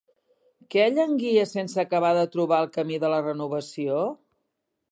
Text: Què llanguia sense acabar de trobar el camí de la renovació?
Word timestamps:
Què 0.75 0.85
llanguia 0.93 1.43
sense 1.49 1.83
acabar 1.83 2.11
de 2.19 2.23
trobar 2.37 2.63
el 2.65 2.73
camí 2.79 2.99
de 3.05 3.13
la 3.15 3.23
renovació? 3.29 4.01